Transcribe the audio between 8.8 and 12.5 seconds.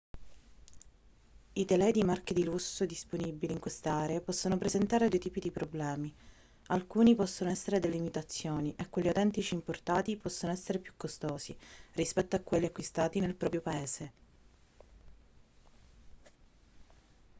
quelli autentici importati possono essere più costosi rispetto a